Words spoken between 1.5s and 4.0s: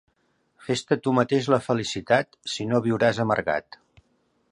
la felicitat, si no viuràs amargat.